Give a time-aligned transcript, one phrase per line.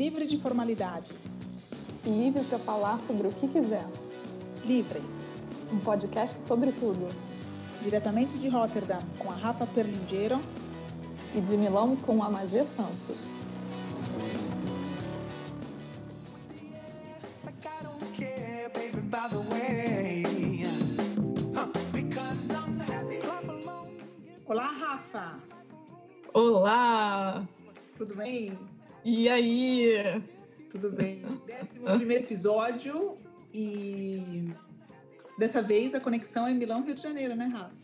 [0.00, 1.42] livre de formalidades.
[2.06, 3.86] Livre para falar sobre o que quiser.
[4.64, 5.02] Livre.
[5.70, 7.06] Um podcast sobre tudo.
[7.82, 10.40] Diretamente de Rotterdam, com a Rafa Perlingeiro.
[11.34, 13.18] E de Milão, com a Magia Santos.
[29.04, 30.22] E aí?
[30.70, 31.22] Tudo bem.
[31.46, 33.16] Décimo primeiro episódio
[33.52, 34.52] e
[35.38, 37.76] dessa vez a conexão é Milão, Rio de Janeiro, né, Rafa?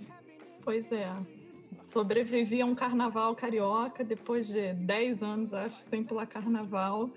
[0.62, 1.10] Pois é.
[1.86, 7.08] Sobrevivi a um carnaval carioca depois de 10 anos, acho, sem pular carnaval.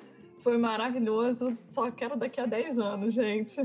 [0.41, 1.57] Foi maravilhoso.
[1.65, 3.55] Só quero daqui a 10 anos, gente.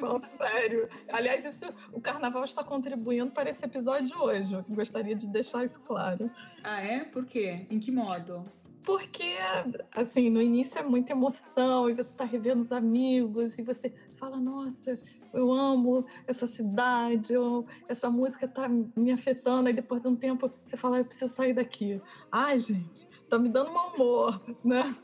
[0.00, 0.88] Fala sério.
[1.08, 4.54] Aliás, isso, o carnaval está contribuindo para esse episódio de hoje.
[4.54, 6.30] Eu gostaria de deixar isso claro.
[6.64, 7.04] Ah, é?
[7.04, 7.66] Por quê?
[7.70, 8.44] Em que modo?
[8.88, 9.36] Porque,
[9.94, 14.40] assim, no início é muita emoção e você está revendo os amigos e você fala,
[14.40, 14.98] nossa,
[15.30, 19.68] eu amo essa cidade, eu, essa música está me afetando.
[19.68, 22.00] E depois de um tempo você fala, eu preciso sair daqui.
[22.32, 24.96] Ai, gente, tá me dando mau humor, né?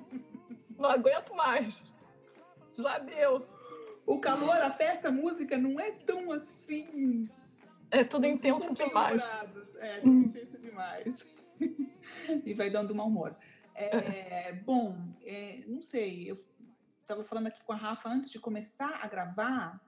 [0.78, 1.82] Não aguento mais.
[2.78, 3.46] Já deu.
[4.06, 7.28] O calor, a festa, a música não é tão assim.
[7.90, 9.22] É tudo intenso demais.
[9.76, 11.37] É, tudo intenso demais.
[12.44, 13.36] e vai dando mau humor.
[13.74, 16.38] É, bom, é, não sei, eu
[17.00, 19.80] estava falando aqui com a Rafa antes de começar a gravar.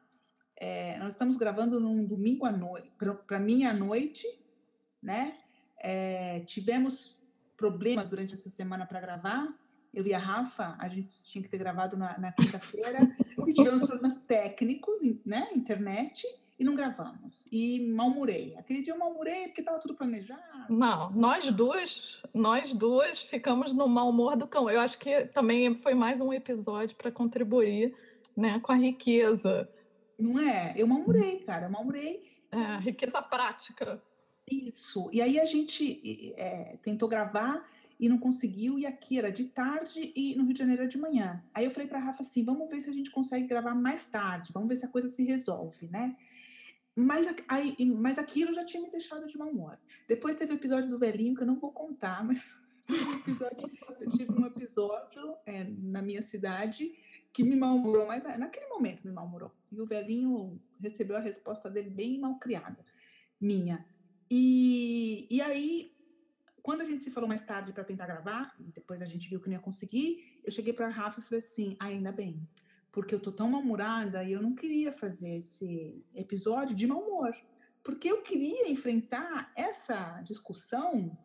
[0.56, 2.92] É, nós estamos gravando num domingo à noite,
[3.26, 4.26] para mim à noite,
[5.02, 5.38] né?
[5.82, 7.18] É, tivemos
[7.56, 9.48] problemas durante essa semana para gravar.
[9.92, 13.00] Eu e a Rafa, a gente tinha que ter gravado na, na quinta-feira
[13.52, 15.48] tivemos problemas técnicos, né?
[15.54, 16.26] Internet
[16.60, 17.48] e não gravamos.
[17.50, 18.54] E malmurei.
[18.58, 20.42] Aquele dia eu malmurei porque estava tudo planejado.
[20.68, 24.68] Não, nós duas, nós duas ficamos no mau humor do cão.
[24.68, 27.96] Eu acho que também foi mais um episódio para contribuir,
[28.36, 29.66] né, com a riqueza.
[30.18, 30.74] Não é?
[30.76, 32.20] Eu malmurei, cara, eu malmurei.
[32.52, 34.02] É, riqueza prática.
[34.50, 35.08] Isso.
[35.14, 37.64] E aí a gente é, tentou gravar
[37.98, 40.98] e não conseguiu, e aqui era de tarde e no Rio de Janeiro era de
[40.98, 41.42] manhã.
[41.54, 44.04] Aí eu falei para a Rafa assim: vamos ver se a gente consegue gravar mais
[44.04, 46.14] tarde, vamos ver se a coisa se resolve, né?
[46.96, 49.78] Mas, aí, mas aquilo já tinha me deixado de mau humor.
[50.08, 52.44] Depois teve o episódio do velhinho, que eu não vou contar, mas
[53.20, 53.70] episódio,
[54.00, 56.92] eu tive um episódio é, na minha cidade
[57.32, 59.52] que me malhumorou, mas naquele momento me malhumorou.
[59.70, 62.84] E o velhinho recebeu a resposta dele bem mal criada,
[63.40, 63.86] minha.
[64.30, 65.92] E, e aí,
[66.62, 69.48] quando a gente se falou mais tarde para tentar gravar, depois a gente viu que
[69.48, 72.46] não ia conseguir, eu cheguei para a Rafa e falei assim: ainda bem,
[72.92, 77.34] porque eu tô tão mal-humorada e eu não queria fazer esse episódio de mau humor.
[77.82, 81.16] Porque eu queria enfrentar essa discussão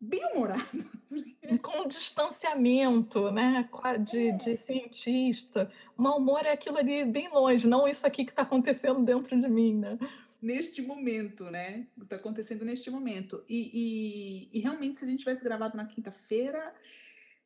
[0.00, 0.62] bem humorada.
[1.08, 1.58] Porque...
[1.58, 3.68] Com distanciamento, né?
[4.04, 4.32] De, é.
[4.32, 5.70] de cientista.
[5.96, 9.48] Mau humor é aquilo ali bem longe, não isso aqui que está acontecendo dentro de
[9.48, 9.98] mim, né?
[10.40, 11.86] Neste momento, né?
[12.00, 13.42] Está acontecendo neste momento.
[13.48, 16.72] E, e, e realmente, se a gente tivesse gravado na quinta-feira,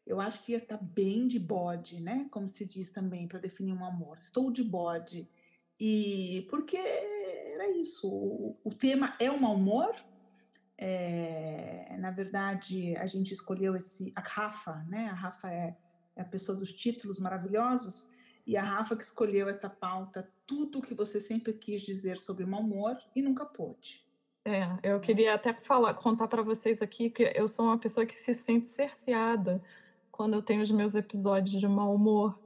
[0.06, 2.26] eu acho que ia estar bem de bode, né?
[2.30, 4.18] Como se diz também para definir um amor.
[4.18, 5.28] Estou de bode.
[5.78, 8.08] E porque era isso.
[8.08, 9.94] O, o tema é o mau humor.
[10.76, 15.06] É, na verdade, a gente escolheu esse a Rafa, né?
[15.06, 15.76] A Rafa é,
[16.16, 18.10] é a pessoa dos títulos maravilhosos
[18.44, 22.44] e a Rafa que escolheu essa pauta, tudo o que você sempre quis dizer sobre
[22.44, 24.04] mau humor e nunca pôde.
[24.44, 28.14] É, eu queria até falar, contar para vocês aqui que eu sou uma pessoa que
[28.14, 29.62] se sente cerceada
[30.12, 32.38] quando eu tenho os meus episódios de mau humor,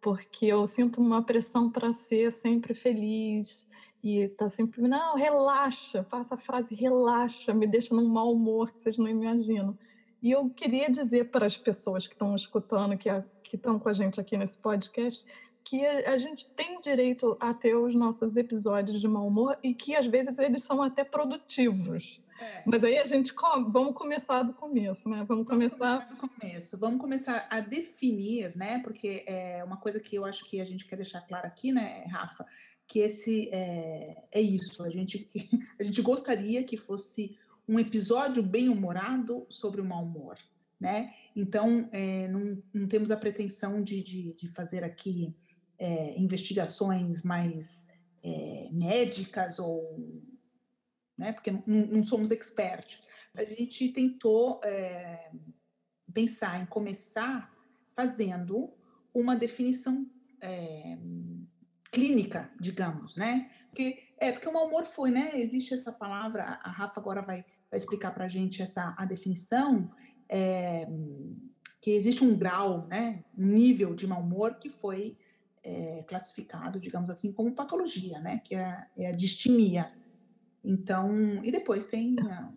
[0.00, 3.68] porque eu sinto uma pressão para ser sempre feliz
[4.02, 8.80] e tá sempre, não, relaxa, faça a frase relaxa, me deixa num mau humor que
[8.80, 9.78] vocês não imaginam.
[10.22, 13.10] E eu queria dizer para as pessoas que estão escutando, que
[13.52, 15.24] estão com a gente aqui nesse podcast,
[15.62, 19.74] que a, a, gente tem direito a ter os nossos episódios de mau humor e
[19.74, 22.20] que às vezes eles são até produtivos.
[22.40, 22.62] É.
[22.66, 23.34] Mas aí a gente
[23.68, 25.24] vamos começar do começo, né?
[25.28, 26.08] Vamos, vamos começar...
[26.08, 26.78] do começo.
[26.78, 28.80] Vamos começar a definir, né?
[28.82, 32.06] Porque é uma coisa que eu acho que a gente quer deixar claro aqui, né,
[32.10, 32.46] Rafa?
[32.86, 34.82] Que esse é, é isso.
[34.82, 35.28] A gente,
[35.78, 37.36] a gente gostaria que fosse
[37.68, 40.38] um episódio bem humorado sobre o mau humor,
[40.80, 41.12] né?
[41.36, 45.34] Então, é, não, não, temos a pretensão de, de, de fazer aqui
[45.78, 47.86] é, investigações mais
[48.22, 49.98] é, médicas ou
[51.20, 51.32] né?
[51.32, 53.00] Porque não, somos experts.
[53.36, 55.30] A gente tentou é,
[56.12, 57.48] pensar em começar
[57.94, 58.72] fazendo
[59.14, 60.98] uma definição é,
[61.92, 63.50] clínica, digamos, né?
[63.68, 65.32] Porque é porque o mau humor foi, né?
[65.34, 66.58] Existe essa palavra.
[66.62, 69.90] A Rafa agora vai, vai explicar para a gente essa a definição.
[70.28, 70.86] É,
[71.80, 75.16] que existe um grau, né, um nível de mau humor que foi
[75.62, 79.90] é, classificado, digamos assim, como patologia, né, que é, é a distimia.
[80.64, 82.52] Então, e depois tem a,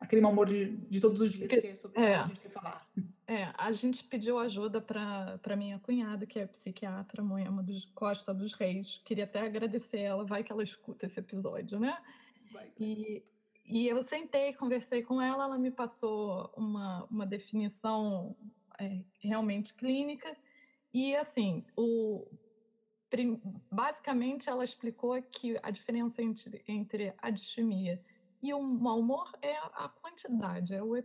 [0.00, 2.16] aquele mau humor de, de todos os dias que, que é sobre é.
[2.16, 2.86] a gente quer falar.
[3.26, 8.52] É, a gente pediu ajuda para minha cunhada, que é psiquiatra, Moema dos Costa dos
[8.52, 9.00] Reis.
[9.04, 11.96] Queria até agradecer ela, vai que ela escuta esse episódio, né?
[12.52, 13.22] Vai, e,
[13.64, 18.36] e eu sentei, conversei com ela, ela me passou uma, uma definição
[18.78, 20.36] é, realmente clínica.
[20.92, 22.26] E, assim, o,
[23.70, 28.02] basicamente ela explicou que a diferença entre, entre a distimia
[28.40, 31.04] e o mau humor é a quantidade, é, o é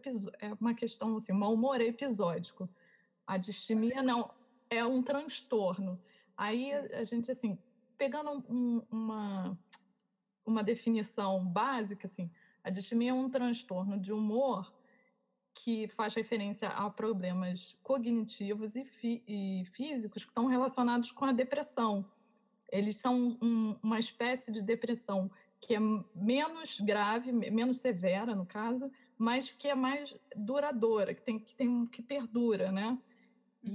[0.59, 2.68] uma questão assim, o mau humor é episódico.
[3.27, 4.31] A distimia não,
[4.69, 6.01] é um transtorno.
[6.36, 7.57] Aí a gente, assim,
[7.98, 9.59] pegando um, uma,
[10.45, 12.31] uma definição básica, assim,
[12.63, 14.74] a distimia é um transtorno de humor
[15.63, 18.86] que faz referência a problemas cognitivos e,
[19.27, 22.06] e físicos que estão relacionados com a depressão.
[22.71, 25.80] Eles são um, uma espécie de depressão que é
[26.13, 31.86] menos grave, menos severa no caso, mas que é mais duradoura, que tem que tem
[31.88, 32.98] que perdura, né?
[33.63, 33.71] E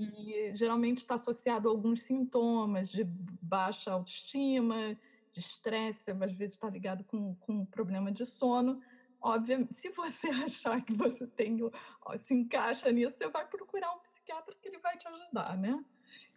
[0.50, 0.54] uhum.
[0.54, 4.96] geralmente está associado a alguns sintomas de baixa autoestima,
[5.32, 8.80] de estresse, às vezes está ligado com, com problema de sono.
[9.22, 11.58] Obviamente, se você achar que você tem,
[12.16, 15.82] se encaixa nisso, você vai procurar um psiquiatra que ele vai te ajudar, né?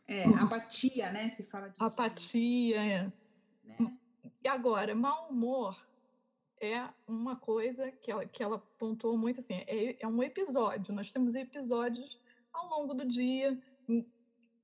[0.07, 1.29] É, apatia, né?
[1.29, 3.11] Se fala de apatia, é.
[3.63, 3.97] Né?
[4.43, 5.83] E agora, mau humor
[6.61, 10.93] é uma coisa que ela, que ela pontuou muito assim, é, é um episódio.
[10.93, 12.19] Nós temos episódios
[12.53, 13.59] ao longo do dia,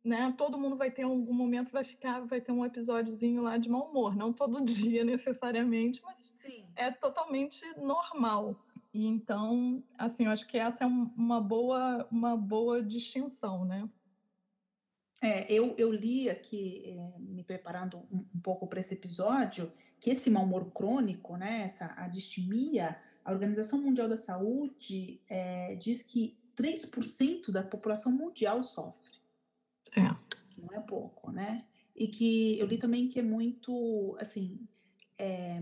[0.04, 0.34] né?
[0.38, 3.90] Todo mundo vai ter algum momento vai ficar, vai ter um episódiozinho lá de mau
[3.90, 6.66] humor, não todo dia necessariamente, mas Sim.
[6.76, 8.56] é totalmente normal.
[8.94, 13.90] E então, assim, eu acho que essa é uma boa uma boa distinção, né?
[15.24, 20.10] É, eu, eu li aqui, é, me preparando um, um pouco para esse episódio, que
[20.10, 26.02] esse mau humor crônico, né, essa a distimia, a Organização Mundial da Saúde é, diz
[26.02, 29.11] que 3% da população mundial sofre.
[29.96, 30.02] É.
[30.58, 31.66] Não é pouco, né?
[31.96, 34.60] E que eu li também que é muito, assim,
[35.18, 35.62] é,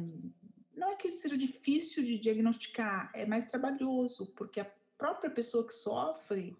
[0.76, 5.74] não é que seja difícil de diagnosticar, é mais trabalhoso, porque a própria pessoa que
[5.74, 6.56] sofre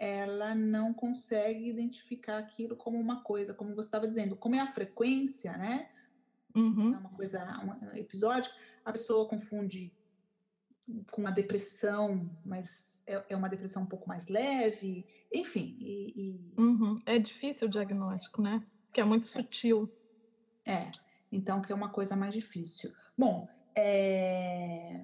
[0.00, 4.66] ela não consegue identificar aquilo como uma coisa, como você estava dizendo, como é a
[4.66, 5.90] frequência, né?
[6.56, 6.94] Uhum.
[6.94, 8.50] É uma coisa, um episódio,
[8.82, 9.92] a pessoa confunde
[11.10, 15.76] com a depressão, mas é, é, uma depressão um pouco mais leve, enfim.
[15.80, 16.60] E, e...
[16.60, 16.94] Uhum.
[17.04, 18.64] É difícil o diagnóstico, né?
[18.92, 19.90] Que é muito sutil.
[20.66, 20.90] É,
[21.32, 22.92] então que é uma coisa mais difícil.
[23.16, 25.00] Bom, é...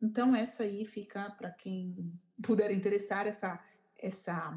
[0.00, 2.12] então essa aí fica para quem
[2.42, 3.62] puder interessar essa
[4.02, 4.52] essa,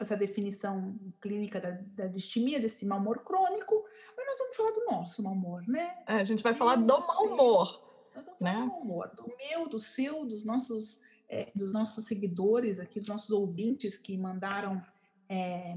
[0.00, 3.84] essa definição clínica da, da distimia, desse mau humor crônico,
[4.16, 5.94] mas nós vamos falar do nosso mau humor, né?
[6.06, 8.08] É, a gente vai falar do mau humor.
[8.14, 8.60] Nós vamos falar né?
[8.60, 13.08] do mau humor, do meu, do seu, dos nossos, é, dos nossos seguidores aqui, dos
[13.08, 14.82] nossos ouvintes que mandaram
[15.28, 15.74] é,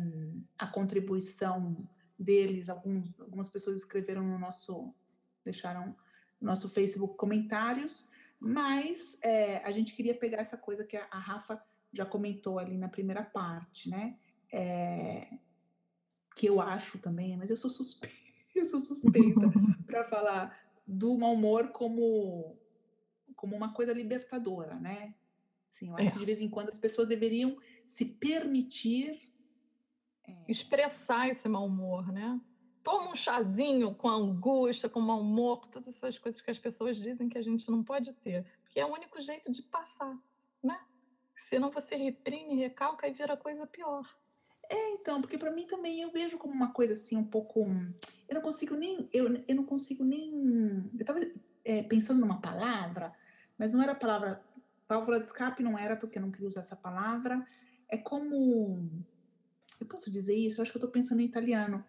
[0.58, 1.88] a contribuição
[2.18, 2.70] deles.
[2.70, 4.94] Alguns, algumas pessoas escreveram no nosso,
[5.44, 5.96] deixaram
[6.40, 8.10] no nosso Facebook comentários,
[8.40, 11.62] mas é, a gente queria pegar essa coisa que a, a Rafa
[11.92, 14.18] já comentou ali na primeira parte, né?
[14.52, 15.28] É,
[16.36, 18.16] que eu acho também, mas eu sou suspeita,
[18.56, 19.52] eu sou suspeita
[19.86, 20.58] para falar
[20.88, 22.58] do mau humor como
[23.36, 25.16] como uma coisa libertadora, né?
[25.80, 26.12] Assim, eu acho é.
[26.12, 29.20] que de vez em quando as pessoas deveriam se permitir
[30.28, 30.36] é...
[30.48, 32.40] expressar esse mau humor, né?
[32.84, 37.30] Toma um chazinho com angústia, com mau humor, todas essas coisas que as pessoas dizem
[37.30, 40.18] que a gente não pode ter, porque é o único jeito de passar,
[40.62, 40.80] né?
[41.48, 44.06] Senão você reprime, recalca e vira coisa pior.
[44.70, 47.68] É, então, porque para mim também eu vejo como uma coisa assim um pouco.
[48.28, 49.10] Eu não consigo nem.
[49.12, 50.30] Eu, eu não consigo nem.
[50.94, 51.20] Eu estava
[51.66, 53.12] é, pensando numa palavra,
[53.58, 54.44] mas não era a palavra.
[54.90, 57.44] Válvula de escape não era, porque eu não queria usar essa palavra.
[57.88, 58.90] É como.
[59.80, 60.60] Eu posso dizer isso?
[60.60, 61.86] Eu acho que eu estou pensando em italiano.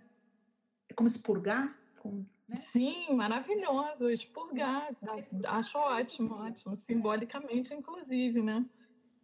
[0.87, 1.79] É como expurgar?
[1.99, 2.57] Como, né?
[2.57, 4.11] Sim, maravilhoso.
[4.11, 4.95] Expurgar.
[5.49, 6.77] Acho ótimo, ótimo.
[6.77, 8.67] Simbolicamente, inclusive, né?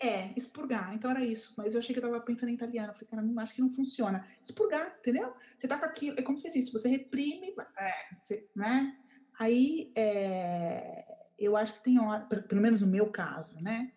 [0.00, 0.94] É, expurgar.
[0.94, 1.54] Então era isso.
[1.56, 2.88] Mas eu achei que eu tava pensando em italiano.
[2.88, 4.26] Eu falei, cara, não, acho que não funciona.
[4.42, 5.34] Expurgar, entendeu?
[5.58, 6.18] Você tá com aquilo.
[6.18, 8.96] É como você disse, você reprime, é, você, né?
[9.38, 13.92] Aí é, eu acho que tem hora, pelo menos no meu caso, né?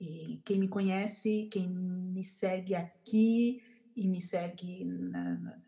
[0.00, 3.62] E quem me conhece, quem me segue aqui
[3.96, 5.58] e me segue na, na,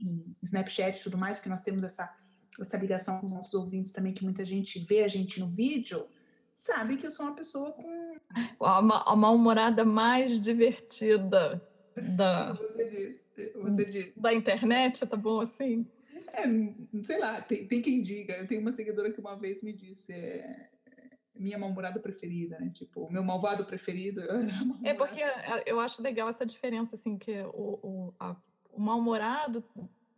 [0.00, 2.14] em Snapchat e tudo mais, porque nós temos essa,
[2.60, 6.06] essa ligação com os nossos ouvintes também, que muita gente vê a gente no vídeo
[6.54, 8.16] sabe que eu sou uma pessoa com
[8.60, 8.78] A,
[9.12, 11.62] a mal-humorada mais divertida
[12.16, 14.12] da, você disse, você disse.
[14.20, 15.86] da internet, tá bom assim?
[16.36, 18.34] É, sei lá, tem, tem quem diga.
[18.34, 20.12] Eu tenho uma seguidora que uma vez me disse.
[20.12, 20.70] É,
[21.34, 22.70] minha mal-humorada preferida, né?
[22.70, 24.20] Tipo, meu malvado preferido.
[24.84, 25.20] É porque
[25.66, 28.14] eu acho legal essa diferença, assim, que o, o,
[28.72, 29.64] o mal-humorado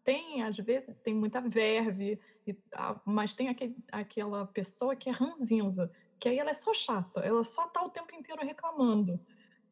[0.04, 2.56] tem, às vezes, tem muita verve, e,
[3.04, 7.44] mas tem aquele, aquela pessoa que é ranzinza, que aí ela é só chata, ela
[7.44, 9.20] só tá o tempo inteiro reclamando,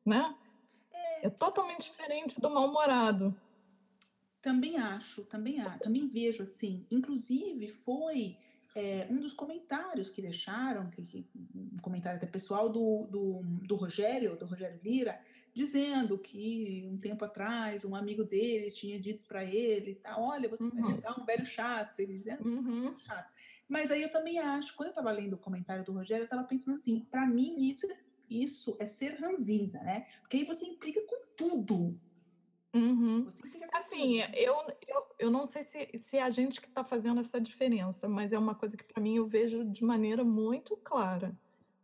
[0.04, 0.34] né?
[0.92, 3.34] É, é totalmente diferente do mal-humorado.
[4.46, 6.86] Também acho, também acho, também vejo assim.
[6.88, 8.36] Inclusive, foi
[8.76, 13.74] é, um dos comentários que deixaram, que, que, um comentário até pessoal do, do, do
[13.74, 15.20] Rogério, do Rogério Lira,
[15.52, 20.62] dizendo que um tempo atrás um amigo dele tinha dito para ele, tá, olha, você
[20.62, 20.80] uhum.
[20.80, 22.96] vai ficar um velho chato, ele dizendo, uhum.
[23.00, 23.28] chato.
[23.68, 26.44] Mas aí eu também acho, quando eu estava lendo o comentário do Rogério, eu estava
[26.44, 27.88] pensando assim, para mim isso,
[28.30, 30.06] isso é ser ranzinza, né?
[30.20, 31.98] Porque aí você implica com tudo,
[32.76, 33.26] Uhum.
[33.72, 34.54] Assim, eu,
[34.86, 38.32] eu, eu não sei se, se é a gente que está fazendo essa diferença, mas
[38.32, 41.36] é uma coisa que para mim eu vejo de maneira muito clara.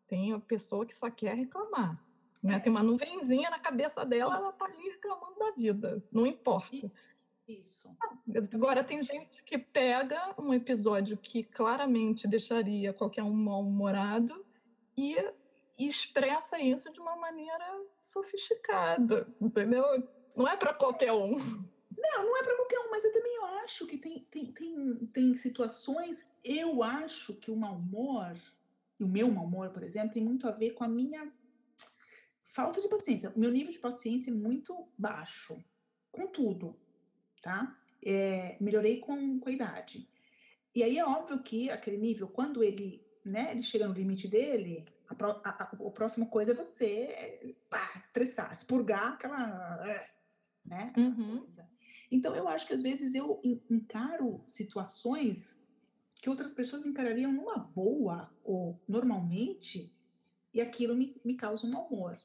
[0.06, 1.99] Tem a pessoa que só quer reclamar.
[2.42, 2.58] Né?
[2.58, 6.92] Tem uma nuvenzinha na cabeça dela, ela está ali reclamando da vida, não importa.
[7.49, 7.88] Isso.
[8.52, 14.44] Agora, tem gente que pega um episódio que claramente deixaria qualquer um mal-humorado
[14.96, 15.16] e,
[15.78, 19.84] e expressa isso de uma maneira sofisticada, entendeu?
[20.37, 21.37] Não é para qualquer um.
[21.37, 24.97] Não, não é para qualquer um, mas eu também eu acho que tem, tem, tem,
[25.12, 26.29] tem situações.
[26.43, 28.37] Eu acho que o mau humor,
[28.99, 31.33] e o meu mau humor, por exemplo, tem muito a ver com a minha
[32.45, 33.33] falta de paciência.
[33.35, 35.62] O meu nível de paciência é muito baixo,
[36.11, 36.77] com tudo,
[37.43, 37.79] tá?
[38.05, 40.09] É, melhorei com, com a idade.
[40.75, 44.85] E aí é óbvio que aquele nível, quando ele, né, ele chega no limite dele,
[45.09, 49.81] a, a, a, a próxima coisa é você pá, estressar, expurgar aquela.
[49.87, 50.11] É,
[50.64, 50.92] né?
[50.97, 51.47] Uhum.
[52.11, 53.40] Então, eu acho que às vezes eu
[53.71, 55.59] encaro situações
[56.23, 59.92] que outras pessoas encarariam numa boa ou normalmente,
[60.54, 62.16] e aquilo me, me causa um humor,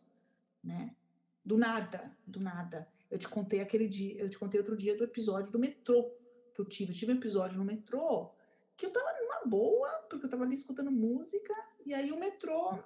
[0.63, 0.95] né?
[1.43, 2.87] Do nada, do nada.
[3.09, 6.11] Eu te contei aquele dia, eu te contei outro dia do episódio do metrô
[6.53, 6.91] que eu tive.
[6.91, 8.31] Eu tive um episódio no metrô
[8.75, 11.53] que eu tava numa boa, porque eu tava ali escutando música,
[11.85, 12.77] e aí o metrô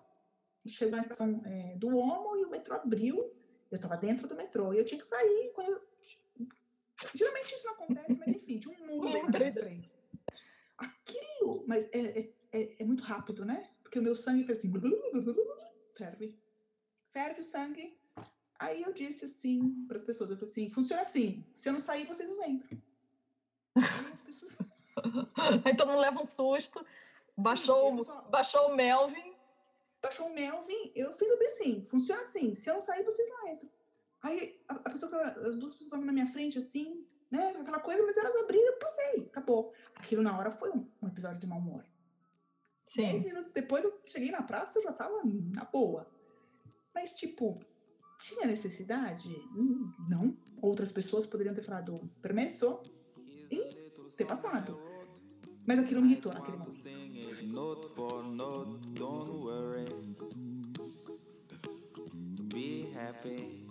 [0.65, 3.33] chegou na estação é, do Omo e o metrô abriu
[3.71, 5.53] eu estava dentro do metrô e eu tinha que sair.
[5.57, 5.81] Eu...
[7.15, 9.89] Geralmente isso não acontece, mas enfim, tinha um muro na minha frente.
[10.77, 13.69] Aquilo, mas é, é, é, é, muito rápido, né?
[13.81, 14.73] Porque o meu sangue fez assim,
[15.95, 16.37] ferve.
[17.13, 17.97] Ferve o sangue.
[18.59, 21.81] Aí eu disse assim para as pessoas, eu falei assim, funciona assim, se eu não
[21.81, 22.81] sair, vocês não entram.
[23.75, 24.57] Aí as pessoas...
[25.65, 26.85] então não leva um susto.
[27.37, 28.21] Baixou, Sim, só...
[28.23, 29.30] baixou o Melvin
[30.01, 33.69] baixou o Melvin, eu fiz assim, funciona assim, se eu não sair, vocês não entram.
[34.23, 38.03] Aí a, a pessoa, as duas pessoas estavam na minha frente, assim, né, aquela coisa,
[38.05, 39.73] mas elas abriram, eu passei, acabou.
[39.95, 41.85] Aquilo na hora foi um, um episódio de mau humor.
[42.85, 43.07] Sim.
[43.07, 46.11] Dez minutos depois eu cheguei na praça, eu já tava na boa.
[46.93, 47.63] Mas, tipo,
[48.19, 49.29] tinha necessidade?
[49.55, 50.37] Hum, não.
[50.61, 52.83] Outras pessoas poderiam ter falado permesso
[53.49, 54.77] e ter passado.
[55.65, 56.71] Mas aquilo me irritou naquele momento.
[57.43, 59.85] Note for note, don't worry.
[62.53, 63.67] Be happy.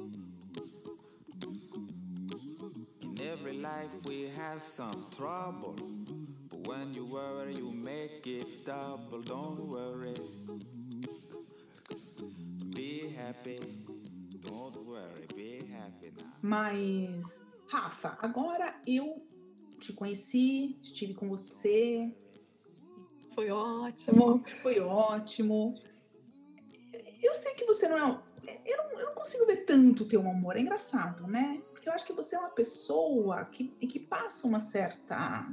[3.03, 5.75] In every life we have some trouble.
[6.49, 9.23] But when you worry, you make it double.
[9.23, 10.15] Don't worry.
[12.75, 13.59] Be happy.
[14.43, 16.33] Don't worry, be happy now.
[16.43, 19.23] Mas, Rafa, agora eu
[19.81, 22.15] te conheci, estive com você.
[23.35, 24.43] Foi ótimo.
[24.63, 25.75] Foi ótimo.
[27.23, 28.23] Eu sei que você não é.
[28.65, 30.57] Eu não, eu não consigo ver tanto o teu amor.
[30.57, 31.63] É engraçado, né?
[31.71, 35.51] Porque eu acho que você é uma pessoa que, que passa uma certa.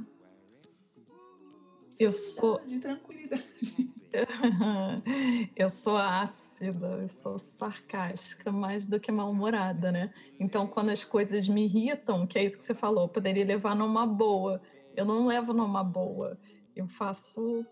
[1.98, 2.60] Eu sou.
[2.66, 3.92] De tranquilidade.
[5.54, 10.12] eu sou ácida, eu sou sarcástica mais do que mal-humorada, né?
[10.38, 13.76] Então, quando as coisas me irritam, que é isso que você falou, eu poderia levar
[13.76, 14.60] numa boa.
[14.96, 16.38] Eu não levo numa boa.
[16.74, 17.64] Eu faço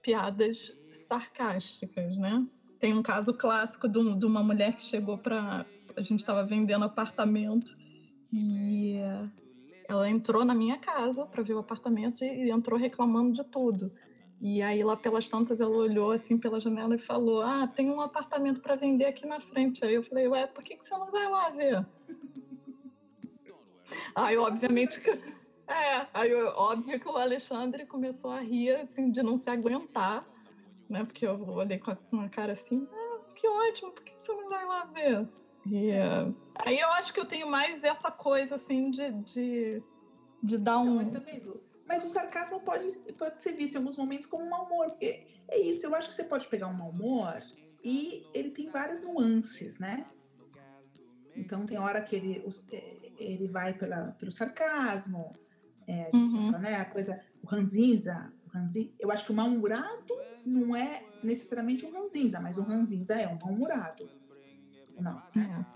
[0.00, 0.72] piadas
[1.08, 2.46] sarcásticas, né?
[2.78, 5.66] Tem um caso clássico de, de uma mulher que chegou para.
[5.94, 7.76] A gente estava vendendo apartamento
[8.32, 8.96] e
[9.86, 13.92] ela entrou na minha casa para ver o apartamento e entrou reclamando de tudo.
[14.44, 18.00] E aí, lá pelas tantas, ela olhou assim pela janela e falou: Ah, tem um
[18.00, 19.84] apartamento para vender aqui na frente.
[19.84, 21.86] Aí eu falei: Ué, por que, que você não vai lá ver?
[24.16, 25.10] aí, obviamente que.
[25.10, 30.26] É, aí óbvio que o Alexandre começou a rir, assim, de não se aguentar,
[30.90, 31.04] né?
[31.04, 34.66] Porque eu olhei com uma cara assim, ah, que ótimo, por que você não vai
[34.66, 35.28] lá ver?
[35.64, 39.82] E, uh, aí eu acho que eu tenho mais essa coisa, assim, de, de,
[40.42, 40.96] de dar então, um...
[40.96, 41.71] Mas tá vendo?
[41.92, 44.88] Mas o sarcasmo pode, pode ser visto em alguns momentos como um mau humor.
[44.92, 47.38] Porque é isso, eu acho que você pode pegar um mau humor
[47.84, 50.06] e ele tem várias nuances, né?
[51.36, 55.36] Então tem hora que ele, é, ele vai pela, pelo sarcasmo,
[55.86, 56.46] é, a gente uhum.
[56.46, 56.76] fala, né?
[56.76, 58.90] A coisa, o ranzinza, o ranzinza.
[58.98, 60.14] Eu acho que o mal-humorado
[60.46, 64.08] não é necessariamente um ranzinza, mas o ranzinza é um mal-humorado.
[64.98, 65.18] Não.
[65.18, 65.66] É.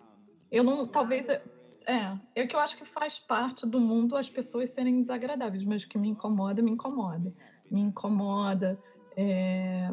[0.51, 1.27] Eu não, talvez.
[1.87, 5.85] É, é que eu acho que faz parte do mundo as pessoas serem desagradáveis, mas
[5.85, 7.33] o que me incomoda, me incomoda.
[7.71, 8.79] Me incomoda.
[9.17, 9.89] É...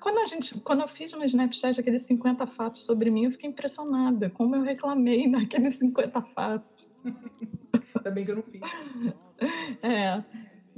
[0.00, 3.48] Quando, a gente, quando eu fiz no Snapchat aqueles 50 fatos sobre mim, eu fiquei
[3.48, 6.88] impressionada como eu reclamei naqueles 50 fatos.
[7.04, 8.60] Ainda bem que eu não fiz.
[9.82, 10.22] É,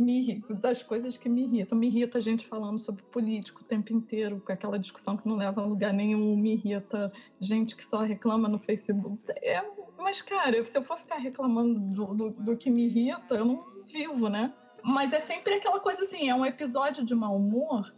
[0.00, 1.76] me, das coisas que me irritam.
[1.76, 5.36] Me irrita a gente falando sobre político o tempo inteiro, com aquela discussão que não
[5.36, 6.36] leva a lugar nenhum.
[6.36, 9.20] Me irrita gente que só reclama no Facebook.
[9.42, 9.62] É,
[10.00, 13.64] mas, cara, se eu for ficar reclamando do, do, do que me irrita, eu não
[13.86, 14.52] vivo, né?
[14.82, 17.94] Mas é sempre aquela coisa assim, é um episódio de mau humor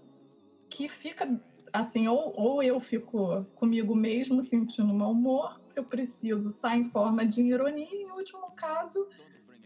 [0.69, 1.41] que fica
[1.73, 6.85] assim, ou, ou eu fico comigo mesmo sentindo mau humor, se eu preciso, sai em
[6.85, 9.09] forma de ironia, e em último caso,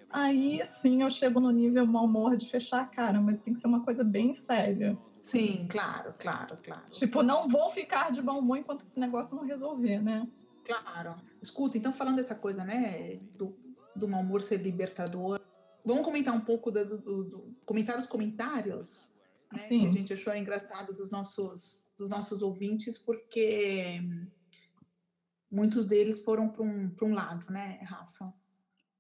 [0.09, 3.61] aí sim eu chego no nível mau humor de fechar a cara, mas tem que
[3.61, 4.97] ser uma coisa bem séria.
[5.21, 6.83] Sim, claro, claro, claro.
[6.91, 7.27] Tipo, sim.
[7.27, 10.29] não vou ficar de mau humor enquanto esse negócio não resolver, né?
[10.67, 11.15] Claro.
[11.41, 13.57] Escuta, então falando dessa coisa, né, do,
[13.95, 15.41] do mau humor ser libertador,
[15.85, 19.11] vamos comentar um pouco do, do, do comentar os comentários
[19.53, 19.81] né, Sim.
[19.81, 24.01] que a gente achou engraçado dos nossos, dos nossos ouvintes, porque
[25.51, 28.33] muitos deles foram para um, um lado, né, Rafa?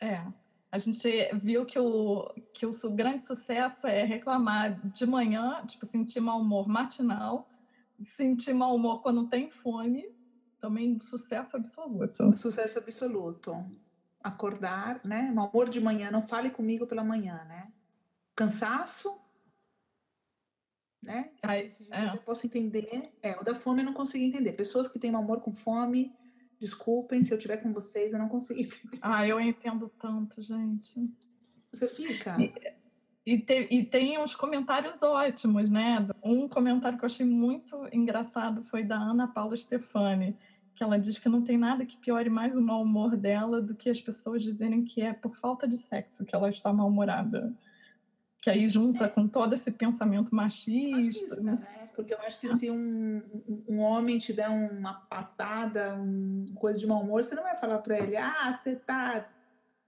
[0.00, 0.24] É.
[0.70, 6.20] A gente viu que o, que o grande sucesso é reclamar de manhã, tipo, sentir
[6.20, 7.48] mau humor matinal,
[8.00, 10.04] sentir mau humor quando tem fome,
[10.66, 12.36] também sucesso absoluto.
[12.36, 13.64] Sucesso absoluto.
[14.22, 15.30] Acordar, né?
[15.32, 17.72] Mau humor de manhã, não fale comigo pela manhã, né?
[18.34, 19.16] Cansaço,
[21.02, 21.30] né?
[21.40, 22.08] Aí, é.
[22.08, 23.02] Eu posso entender.
[23.22, 24.52] É, o da fome eu não consigo entender.
[24.52, 26.12] Pessoas que têm mau humor com fome,
[26.58, 28.98] desculpem se eu estiver com vocês, eu não consigo entender.
[29.00, 30.92] Ah, eu entendo tanto, gente.
[31.72, 32.36] Você fica.
[32.42, 32.52] E,
[33.24, 36.04] e, te, e, tem uns comentários ótimos, né?
[36.24, 40.36] Um comentário que eu achei muito engraçado foi da Ana Paula Stefani,
[40.76, 43.74] que ela diz que não tem nada que piore mais o mau humor dela do
[43.74, 47.52] que as pessoas dizerem que é por falta de sexo que ela está mal-humorada
[48.46, 50.96] que aí junta com todo esse pensamento machista.
[50.96, 51.52] machista né?
[51.52, 51.88] né?
[51.96, 53.20] Porque eu acho que se um,
[53.68, 57.78] um homem te der uma patada, uma coisa de mau humor, você não vai falar
[57.78, 59.28] para ele, ah, você tá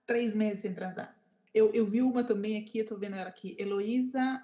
[0.05, 1.15] três meses sem transar.
[1.55, 4.43] Eu, eu vi uma também aqui, eu tô vendo ela aqui, Heloísa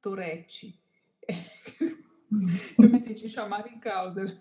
[0.00, 0.78] Toretti.
[2.78, 4.32] eu me senti chamada em causa.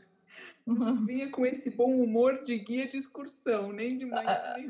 [0.66, 1.06] Uhum.
[1.06, 4.70] Vinha com esse bom humor de guia de excursão, nem de manhã, ah, nem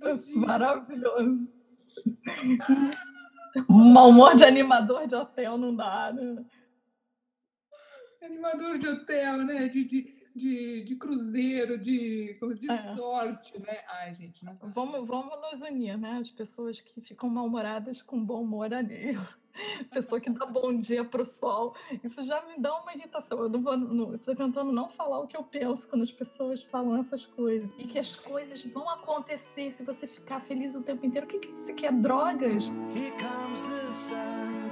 [0.34, 1.48] Maravilhoso.
[3.68, 6.44] Mau humor de animador de hotel não dá, né?
[8.22, 9.68] Animador de hotel, né?
[9.68, 12.76] De, de, de, de cruzeiro, de, de é.
[12.76, 13.78] resort, né?
[13.88, 14.56] Ai, gente, não.
[14.62, 16.18] Vamos, vamos nos unir, né?
[16.20, 19.20] As pessoas que ficam mal-humoradas com bom humor alheio.
[19.84, 21.74] Pessoa que dá bom dia para o sol.
[22.02, 23.38] Isso já me dá uma irritação.
[23.42, 24.14] Eu não vou.
[24.14, 27.72] Estou tentando não falar o que eu penso quando as pessoas falam essas coisas.
[27.78, 31.26] E que as coisas vão acontecer se você ficar feliz o tempo inteiro.
[31.26, 31.92] O que, que você quer?
[31.92, 32.66] Drogas?
[32.94, 34.70] Here comes the sun.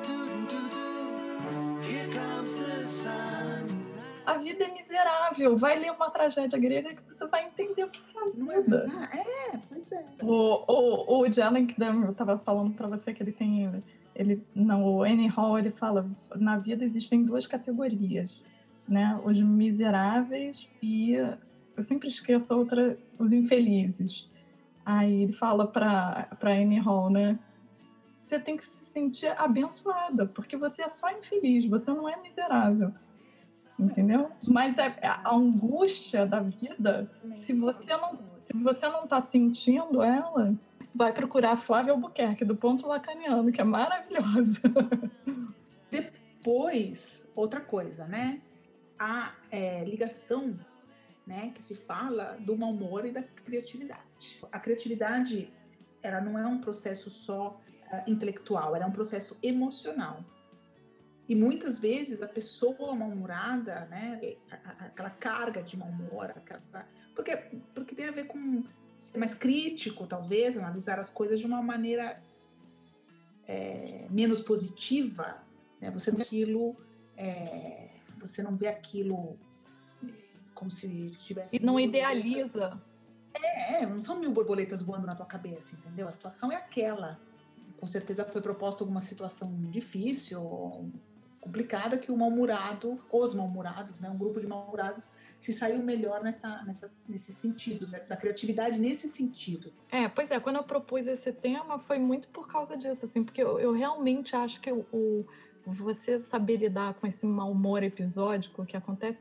[1.82, 3.88] Here comes the sun.
[4.28, 5.56] A vida é miserável.
[5.56, 8.44] Vai ler uma tragédia grega que você vai entender o que é a vida.
[8.44, 9.18] Não é verdade?
[9.18, 10.04] É, pois é.
[10.22, 13.82] O, o, o Jalen, que eu estava falando para você que ele tem
[14.18, 18.44] ele no Annie Hall ele fala na vida existem duas categorias
[18.88, 19.20] né?
[19.24, 24.28] Os miseráveis e eu sempre esqueço a outra os infelizes.
[24.84, 27.38] Aí ele fala para para Annie Hall né?
[28.16, 32.92] Você tem que se sentir abençoada porque você é só infeliz você não é miserável.
[33.78, 34.28] Entendeu?
[34.44, 40.02] Mas é, é a angústia da vida se você não se você não está sentindo
[40.02, 40.56] ela
[40.94, 44.60] vai procurar a Flávia Albuquerque, do Ponto Lacaniano, que é maravilhosa.
[45.90, 48.42] Depois, outra coisa, né?
[48.98, 50.58] A é, ligação
[51.28, 54.00] né, que se fala do mau humor e da criatividade.
[54.50, 55.52] A criatividade,
[56.02, 57.60] ela não é um processo só
[57.92, 60.24] uh, intelectual, ela é um processo emocional.
[61.28, 64.18] E muitas vezes a pessoa mal-humorada, né,
[64.78, 66.62] aquela carga de mau humor, aquela,
[67.14, 67.36] porque,
[67.74, 68.64] porque tem a ver com
[69.00, 72.20] ser mais crítico, talvez, analisar as coisas de uma maneira
[73.46, 75.42] é, menos positiva.
[75.80, 75.90] Né?
[75.90, 76.76] Você não vê aquilo,
[77.16, 77.88] é,
[78.20, 79.38] você não vê aquilo
[80.54, 81.56] como se tivesse.
[81.56, 82.80] E não idealiza.
[83.34, 86.08] É, é, não são mil borboletas voando na tua cabeça, entendeu?
[86.08, 87.18] A situação é aquela.
[87.78, 90.90] Com certeza foi proposta alguma situação difícil,
[91.40, 96.62] complicada, que o mal-humorado, os mal-humorados, né, um grupo de mal-humorados, se saiu melhor nessa,
[96.64, 99.72] nessa, nesse sentido, né, da criatividade nesse sentido.
[99.90, 103.42] É, pois é, quando eu propus esse tema foi muito por causa disso, assim, porque
[103.42, 105.26] eu, eu realmente acho que o, o
[105.66, 109.20] você saber lidar com esse mau humor episódico que acontece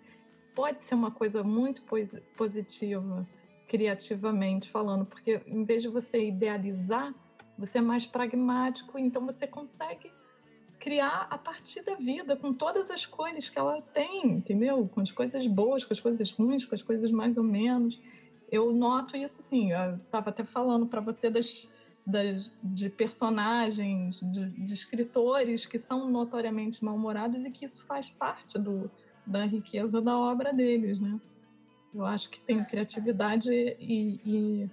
[0.56, 1.84] pode ser uma coisa muito
[2.36, 3.28] positiva,
[3.68, 7.14] criativamente falando, porque em vez de você idealizar,
[7.58, 10.12] você é mais pragmático, então você consegue
[10.80, 14.90] criar a partir da vida, com todas as cores que ela tem, entendeu?
[14.94, 18.00] Com as coisas boas, com as coisas ruins, com as coisas mais ou menos.
[18.52, 19.72] Eu noto isso, sim.
[19.72, 21.70] Eu estava até falando para você das
[22.08, 28.58] das, de personagens, de, de, escritores que são notoriamente mal-humorados e que isso faz parte
[28.58, 28.90] do,
[29.26, 31.20] da riqueza da obra deles, né?
[31.94, 34.70] Eu acho que tem criatividade e, e,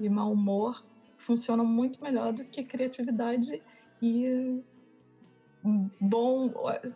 [0.00, 0.84] e mau humor
[1.16, 3.62] funcionam muito melhor do que criatividade
[4.00, 4.60] e
[5.62, 6.52] bom,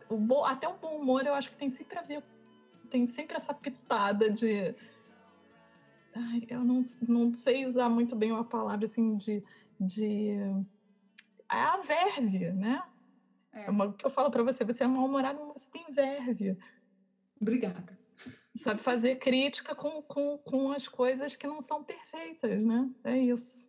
[0.08, 2.22] o bom, até o bom humor eu acho que tem sempre a ver,
[2.90, 4.74] tem sempre essa pitada de
[6.14, 9.44] Ai, eu não, não sei usar muito bem uma palavra assim de
[9.78, 10.38] de
[11.50, 12.82] é a verve, né?
[13.52, 13.66] É.
[13.66, 16.56] é uma, que eu falo para você, você é mal-humorado, mas você tem verve.
[17.40, 17.98] Obrigada.
[18.54, 22.90] Sabe fazer crítica com, com, com as coisas que não são perfeitas, né?
[23.04, 23.65] É isso.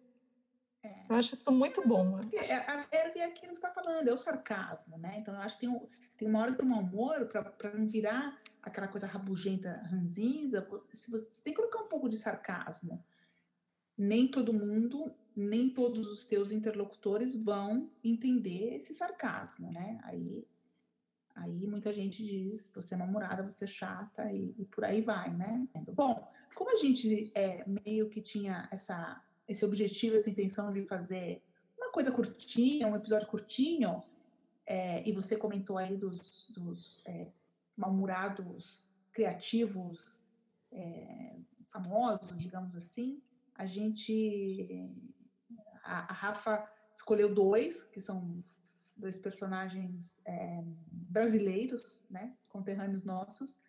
[0.83, 1.05] É.
[1.09, 2.19] Eu acho isso muito bom.
[2.33, 5.15] É, a verve é aquilo que você está falando, é o sarcasmo, né?
[5.17, 5.87] Então eu acho que tem, um,
[6.17, 11.41] tem uma hora do mau humor para não virar aquela coisa rabugenta, ranzinza, você, você
[11.41, 13.03] tem que colocar um pouco de sarcasmo.
[13.97, 19.99] Nem todo mundo nem todos os teus interlocutores vão entender esse sarcasmo, né?
[20.01, 20.47] Aí,
[21.35, 25.31] aí muita gente diz, você é namorada, você é chata e, e, por aí vai,
[25.31, 25.67] né?
[25.93, 31.41] Bom, como a gente é, meio que tinha essa, esse objetivo, essa intenção de fazer
[31.77, 34.03] uma coisa curtinha, um episódio curtinho,
[34.65, 37.31] é, e você comentou aí dos, dos é,
[37.75, 40.21] mal-humorados criativos
[40.71, 43.21] é, famosos, digamos assim,
[43.55, 44.91] a gente
[45.83, 48.43] a, a Rafa escolheu dois, que são
[48.95, 53.61] dois personagens é, brasileiros, né, conterrâneos nossos,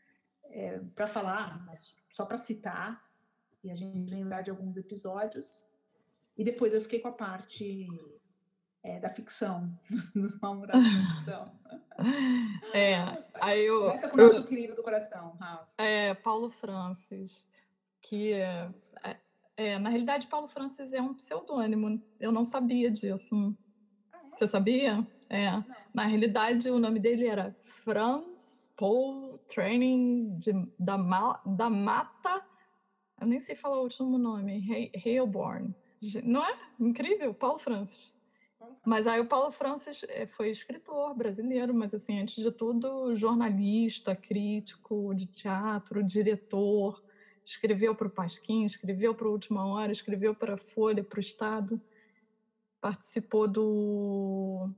[0.44, 3.06] é, para falar, mas só para citar
[3.62, 5.67] e a gente lembrar de alguns episódios.
[6.38, 7.88] E depois eu fiquei com a parte
[8.84, 9.76] é, da ficção,
[10.14, 11.52] dos namorados da ficção.
[12.72, 12.94] É,
[13.34, 13.80] aí eu.
[13.80, 15.68] Começa com o nosso eu, querido do coração, Rafa.
[15.78, 17.44] É, Paulo Francis,
[18.00, 18.70] que é,
[19.56, 22.00] é, na realidade, Paulo Francis é um pseudônimo.
[22.20, 23.52] Eu não sabia disso.
[24.12, 24.36] Ah, é?
[24.36, 25.02] Você sabia?
[25.28, 25.50] É.
[25.50, 25.64] Não.
[25.92, 30.96] Na realidade, o nome dele era Franz Paul Training de, da,
[31.44, 32.46] da Mata.
[33.20, 34.64] Eu nem sei falar o último nome.
[35.04, 35.74] Heilborn.
[36.22, 36.58] Não é?
[36.78, 38.14] Incrível, Paulo Francis.
[38.84, 44.16] Mas aí o Paulo Francis eh, foi escritor brasileiro, mas assim, antes de tudo, jornalista,
[44.16, 47.02] crítico de teatro, diretor,
[47.44, 51.20] escreveu para o Pasquim, escreveu para a Última Hora, escreveu para a Folha, para o
[51.20, 51.80] Estado,
[52.80, 54.70] participou do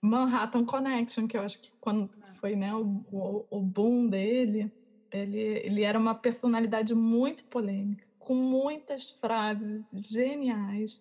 [0.00, 2.10] Manhattan Connection, que eu acho que quando
[2.40, 4.72] foi né, o, o, o boom dele,
[5.10, 11.00] ele, ele era uma personalidade muito polêmica, com muitas frases geniais,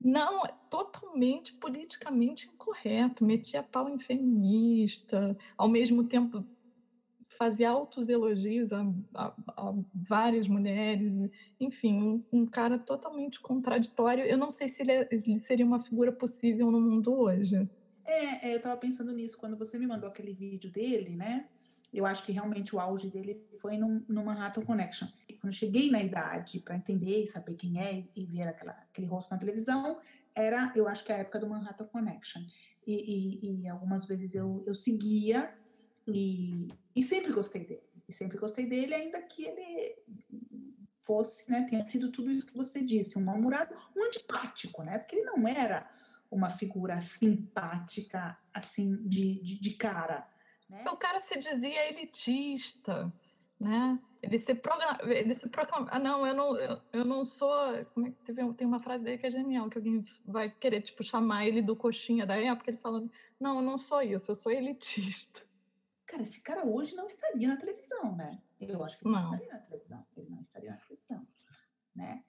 [0.00, 6.42] não totalmente politicamente incorreto, metia pau em feminista, ao mesmo tempo
[7.28, 8.80] fazia altos elogios a,
[9.14, 11.12] a, a várias mulheres,
[11.60, 14.24] enfim, um, um, cara totalmente contraditório.
[14.24, 17.68] Eu não sei se ele, é, ele, seria uma figura possível no mundo hoje.
[18.06, 21.46] É, é eu estava pensando nisso quando você me mandou aquele vídeo dele, né?
[21.94, 25.08] Eu acho que realmente o auge dele foi no, no Manhattan Connection.
[25.40, 29.30] Quando cheguei na idade para entender e saber quem é e ver aquela, aquele rosto
[29.30, 30.00] na televisão,
[30.34, 32.42] era, eu acho que a época do Manhattan Connection.
[32.86, 35.54] E, e, e algumas vezes eu, eu seguia
[36.06, 37.82] e, e sempre gostei dele.
[38.08, 39.96] E sempre gostei dele, ainda que ele
[41.00, 44.98] fosse, né, tenha sido tudo isso que você disse, um mal-humorado, um antipático, né?
[44.98, 45.88] Porque ele não era
[46.30, 50.26] uma figura simpática, assim, de, de, de cara.
[50.68, 50.84] Né?
[50.90, 53.12] O cara se dizia elitista,
[53.60, 53.98] né?
[54.22, 55.86] Ele se, proclama, ele se proclama.
[55.90, 57.54] Ah, não, eu não, eu, eu não sou.
[57.92, 60.80] Como é que teve, tem uma frase dele que é genial, que alguém vai querer,
[60.80, 64.34] tipo, chamar ele do coxinha da época, ele falando: Não, eu não sou isso, eu
[64.34, 65.42] sou elitista.
[66.06, 68.40] Cara, esse cara hoje não estaria na televisão, né?
[68.60, 70.06] Eu acho que ele não, não estaria na televisão.
[70.16, 71.28] Ele não estaria na televisão,
[71.94, 72.24] né?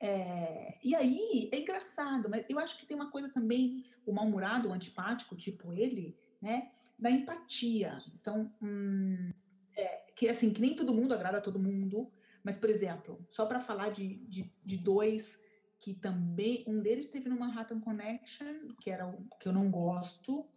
[0.00, 4.68] É, e aí, é engraçado, mas eu acho que tem uma coisa também, o mal-humorado,
[4.68, 6.70] o antipático, tipo ele, né?
[6.98, 7.98] Da empatia.
[8.14, 9.32] Então, hum,
[9.76, 12.10] é, que assim, que nem todo mundo agrada a todo mundo,
[12.42, 15.38] mas, por exemplo, só para falar de, de, de, dois
[15.80, 20.48] que também, um deles teve no Manhattan Connection, que era o que eu não gosto,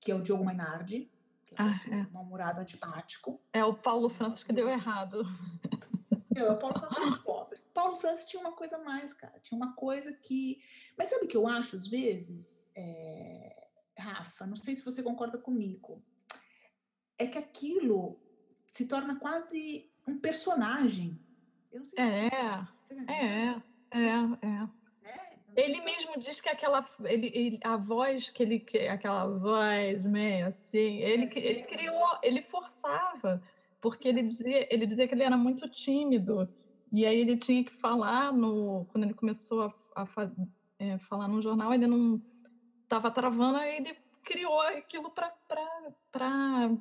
[0.00, 1.10] que é o Diogo Mainardi,
[1.46, 2.12] que é ah, é.
[2.12, 3.40] mal-humorado antipático.
[3.52, 5.22] É o Paulo Francis que deu errado.
[6.34, 7.58] É, o Paulo Francis pobre.
[7.74, 9.38] Paulo Francis tinha uma coisa a mais, cara.
[9.40, 10.60] Tinha uma coisa que.
[10.96, 13.31] Mas sabe o que eu acho, às vezes, é...
[14.02, 14.46] Rafa?
[14.46, 16.02] Não sei se você concorda comigo.
[17.18, 18.20] É que aquilo
[18.72, 21.18] se torna quase um personagem.
[21.96, 24.68] é, é, é, é, é.
[25.54, 31.24] Ele mesmo diz que aquela ele, a voz que ele aquela voz meio assim, ele,
[31.24, 33.42] é, ele criou, ele forçava,
[33.80, 36.48] porque ele dizia, ele dizia que ele era muito tímido
[36.90, 40.06] e aí ele tinha que falar no quando ele começou a, a
[40.78, 42.20] é, falar no jornal, ele não
[42.92, 45.32] estava travando, aí ele criou aquilo para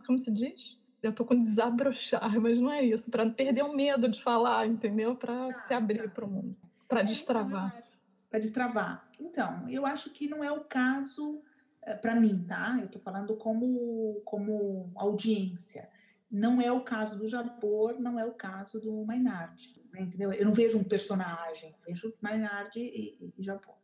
[0.06, 0.78] como se diz?
[1.02, 5.16] eu tô com desabrochar, mas não é isso, para perder o medo de falar, entendeu?
[5.16, 6.10] Para se abrir tá.
[6.10, 6.56] para o mundo,
[6.88, 7.84] para é, então, destravar.
[8.30, 9.10] Para destravar.
[9.20, 11.42] Então, eu acho que não é o caso
[11.82, 12.78] eh, para mim, tá?
[12.80, 15.90] Eu tô falando como como audiência.
[16.30, 20.02] Não é o caso do Japor, não é o caso do Maynard, né?
[20.02, 20.32] entendeu?
[20.32, 23.81] Eu não vejo um personagem, vejo Maynard e, e, e Japor.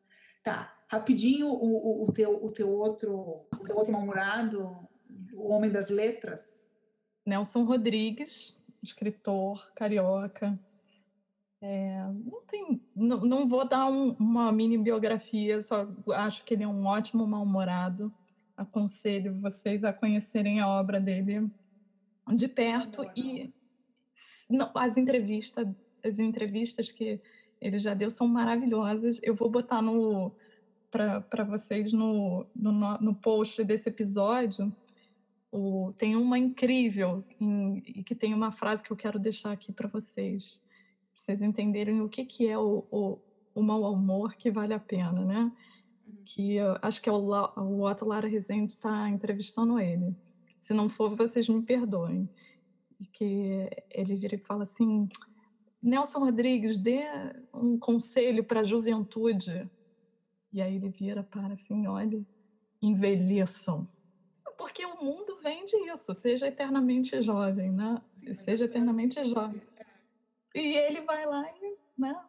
[0.47, 4.77] Tá, rapidinho o, o, o, teu, o teu outro, o teu outro namorado,
[5.33, 6.71] o homem das letras,
[7.25, 10.57] Nelson Rodrigues, escritor carioca.
[11.59, 16.63] É, não, tem, não, não vou dar um, uma mini biografia, só acho que ele
[16.63, 18.09] é um ótimo mal-humorado.
[18.55, 21.51] Aconselho vocês a conhecerem a obra dele
[22.33, 23.53] de perto e
[24.49, 25.67] não, as entrevistas,
[26.01, 27.19] as entrevistas que
[27.61, 29.19] ele já deu são maravilhosas.
[29.23, 30.31] Eu vou botar no
[30.89, 34.73] para vocês no, no, no post desse episódio
[35.51, 37.23] o, tem uma incrível
[37.85, 40.61] e que tem uma frase que eu quero deixar aqui para vocês,
[41.13, 43.19] pra vocês entenderem o que, que é o, o,
[43.55, 45.51] o mau humor que vale a pena, né?
[46.05, 46.17] Uhum.
[46.25, 50.15] Que eu, acho que é o, o Otto Lara Rezende está entrevistando ele.
[50.57, 52.29] Se não for, vocês me perdoem.
[52.99, 55.07] E que ele vira e fala assim:
[55.81, 57.01] Nelson Rodrigues, dê
[57.53, 59.69] um conselho para a juventude.
[60.51, 62.25] E aí ele vira para assim: olha,
[62.81, 63.87] envelheçam
[64.57, 68.01] porque o mundo vem disso, seja eternamente jovem, né?
[68.17, 69.61] Sim, seja eternamente jovem.
[70.53, 72.19] E ele vai lá e, né?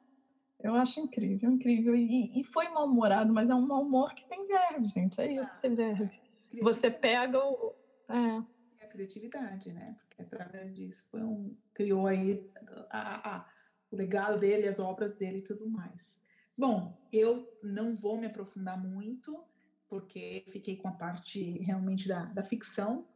[0.61, 1.95] Eu acho incrível, incrível.
[1.97, 5.21] E, e foi mal-humorado, mas é um mau-humor que tem verde, gente.
[5.21, 6.21] É isso, tem verde.
[6.61, 7.75] Você pega o.
[8.09, 8.85] É.
[8.85, 9.97] a criatividade, né?
[10.19, 12.51] Através disso foi um, criou aí
[12.91, 13.49] a, a,
[13.91, 16.19] o legado dele, as obras dele e tudo mais.
[16.57, 19.45] Bom, eu não vou me aprofundar muito,
[19.89, 23.07] porque fiquei com a parte realmente da, da ficção.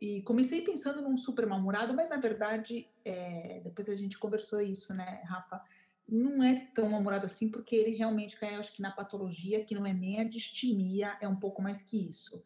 [0.00, 4.94] E comecei pensando num super mal-humorado, mas na verdade, é, depois a gente conversou isso,
[4.94, 5.60] né, Rafa?
[6.08, 9.86] Não é tão mal-humorado assim, porque ele realmente cai, acho que na patologia, que não
[9.86, 12.44] é nem a distimia, é um pouco mais que isso.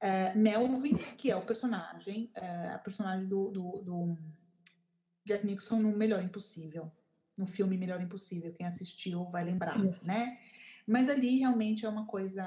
[0.00, 4.18] É, Melvin, que é o personagem, é, a personagem do, do, do
[5.24, 6.88] Jack Nixon no Melhor Impossível,
[7.36, 10.06] no filme Melhor Impossível, quem assistiu vai lembrar, isso.
[10.06, 10.38] né?
[10.86, 12.44] Mas ali realmente é uma coisa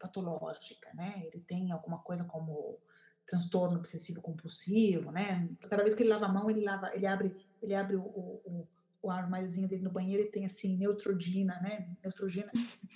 [0.00, 1.22] patológica, né?
[1.24, 2.78] Ele tem alguma coisa como
[3.26, 5.48] transtorno obsessivo compulsivo, né?
[5.68, 8.40] Cada vez que ele lava a mão, ele lava, ele abre, ele abre o, o,
[8.44, 8.68] o
[9.10, 11.88] armáriozinho dele no banheiro e tem assim Neutrogena, né?
[12.02, 12.50] Neutrogena,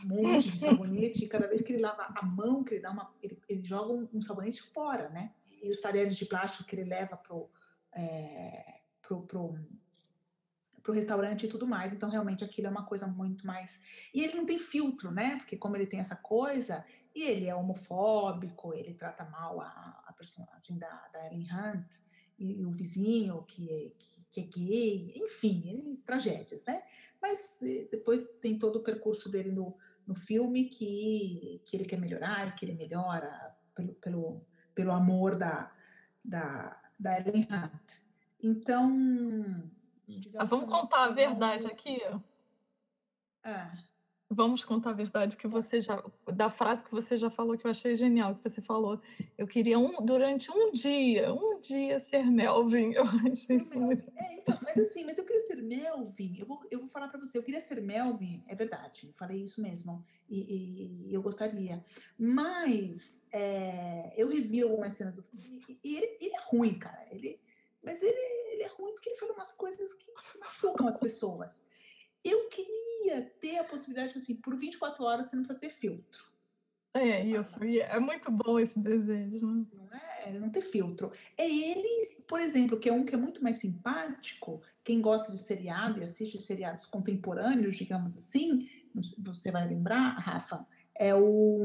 [0.04, 1.24] um monte de sabonete.
[1.24, 3.92] E cada vez que ele lava a mão, que ele dá uma, ele, ele joga
[3.92, 5.32] um, um, sabonete fora, né?
[5.62, 7.50] E os talheres de plástico que ele leva pro,
[7.92, 9.58] é, pro, pro
[10.82, 11.92] para o restaurante e tudo mais.
[11.92, 13.80] Então, realmente, aquilo é uma coisa muito mais.
[14.14, 15.36] E ele não tem filtro, né?
[15.36, 20.12] Porque, como ele tem essa coisa, e ele é homofóbico, ele trata mal a, a
[20.12, 21.96] personagem da, da Ellen Hunt,
[22.40, 26.82] e, o vizinho que é, que, que é gay, enfim, ele, tragédias, né?
[27.20, 29.76] Mas eh, depois tem todo o percurso dele no,
[30.06, 35.70] no filme que, que ele quer melhorar, que ele melhora pelo, pelo, pelo amor da,
[36.24, 38.00] da, da Ellen Hunt.
[38.42, 39.70] Então,
[40.38, 42.00] ah, vamos contar a verdade aqui?
[43.44, 43.89] É.
[44.32, 46.00] Vamos contar a verdade que você já
[46.32, 49.00] da frase que você já falou que eu achei genial que você falou.
[49.36, 52.92] Eu queria um durante um dia, um dia ser Melvin.
[52.94, 54.08] Eu achei isso muito...
[54.16, 56.36] é, então, mas assim, mas eu queria ser Melvin.
[56.38, 59.08] Eu vou, eu vou falar para você, eu queria ser Melvin, é verdade.
[59.08, 61.82] Eu falei isso mesmo e, e eu gostaria.
[62.16, 67.04] Mas é, eu revi algumas cenas do filme e, ele, ele é ruim, cara.
[67.10, 67.40] Ele
[67.82, 68.20] mas ele,
[68.52, 70.06] ele é ruim porque ele fala umas coisas que
[70.38, 71.62] machucam as pessoas.
[72.24, 76.30] Eu queria ter a possibilidade, tipo assim, por 24 horas você não precisa ter filtro.
[76.92, 79.46] É isso, e é muito bom esse desejo.
[79.46, 79.64] Né?
[79.72, 80.38] Não é?
[80.38, 81.12] Não ter filtro.
[81.38, 85.38] É ele, por exemplo, que é um que é muito mais simpático, quem gosta de
[85.38, 88.68] seriado e assiste seriados contemporâneos, digamos assim,
[89.18, 91.64] você vai lembrar, Rafa, é o,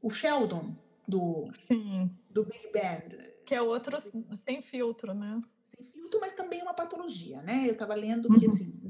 [0.00, 2.10] o Sheldon do, Sim.
[2.30, 3.34] do Big Bang.
[3.44, 3.96] Que é outro
[4.32, 5.40] sem filtro, né?
[5.64, 7.66] Sem filtro, mas também é uma patologia, né?
[7.66, 8.52] Eu estava lendo que, uhum.
[8.52, 8.85] assim,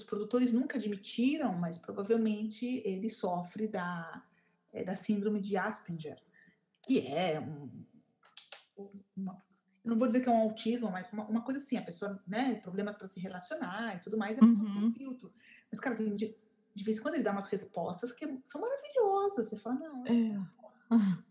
[0.00, 4.22] os produtores nunca admitiram, mas provavelmente ele sofre da,
[4.72, 6.18] é, da síndrome de Asperger,
[6.82, 7.70] que é um,
[9.16, 9.42] uma,
[9.84, 12.56] não vou dizer que é um autismo, mas uma, uma coisa assim, a pessoa, né,
[12.56, 14.92] problemas para se relacionar e tudo mais, é uhum.
[14.92, 15.32] filtro.
[15.70, 16.36] Mas, cara, tem, de,
[16.74, 19.48] de vez em quando ele dá umas respostas que são maravilhosas.
[19.48, 20.12] Você fala, não, é.
[20.12, 20.48] não.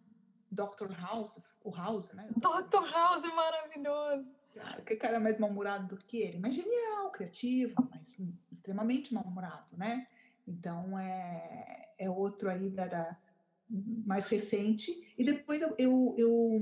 [0.51, 0.91] Dr.
[0.99, 2.27] House, o House, né?
[2.35, 2.91] Dr.
[2.91, 4.27] House é maravilhoso.
[4.53, 8.17] Claro, que cara mais mal-humorado do que ele, mas genial, criativo, mas
[8.51, 10.07] extremamente mal-humorado, né?
[10.47, 13.17] Então é, é outro aí da, da,
[13.69, 15.13] mais recente.
[15.17, 16.61] E depois eu, eu, eu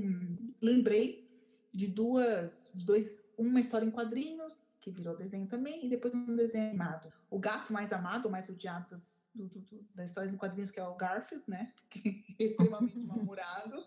[0.60, 1.26] lembrei
[1.72, 6.68] de duas, dois, uma história em quadrinhos que virou desenho também, e depois um desenho
[6.68, 7.12] animado.
[7.30, 10.86] O gato mais amado, mais odiado das, do, do, das histórias em quadrinhos, que é
[10.86, 11.72] o Garfield, né?
[11.90, 13.84] Que é extremamente mal-humorado.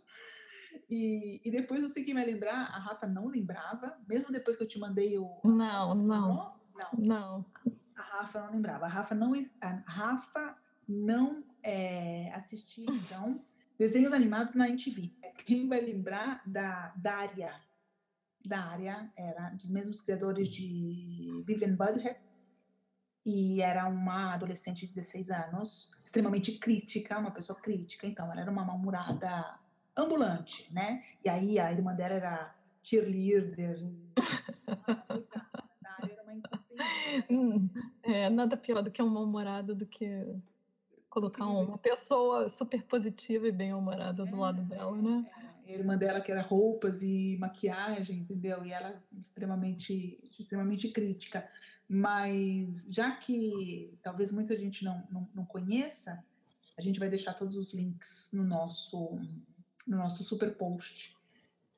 [0.89, 4.63] E, e depois eu sei que vai lembrar, a Rafa não lembrava, mesmo depois que
[4.63, 5.33] eu te mandei o.
[5.43, 6.55] Não, não.
[6.75, 6.89] Não.
[6.97, 7.45] Não.
[7.95, 8.85] A Rafa não lembrava.
[8.85, 10.57] A Rafa não, a Rafa
[10.87, 13.43] não é, assistia, então,
[13.77, 15.11] desenhos animados na MTV.
[15.45, 17.53] Quem vai lembrar da Daria?
[18.43, 22.19] Daria era dos mesmos criadores de Vivian Budhead,
[23.25, 28.51] e era uma adolescente de 16 anos, extremamente crítica, uma pessoa crítica, então ela era
[28.51, 29.59] uma mal-humorada
[29.97, 31.03] ambulante, né?
[31.23, 33.79] E aí a irmã dela era cheerleader.
[37.29, 37.69] Hum,
[38.03, 40.07] é, nada pior do que um mal-humorado do que
[41.09, 45.29] colocar uma pessoa super positiva e bem-humorada do é, lado dela, né?
[45.67, 45.73] É.
[45.73, 48.65] A irmã dela que era roupas e maquiagem, entendeu?
[48.65, 51.47] E ela extremamente, extremamente crítica.
[51.87, 56.23] Mas já que talvez muita gente não, não, não conheça,
[56.77, 59.19] a gente vai deixar todos os links no nosso,
[59.87, 61.15] no nosso super post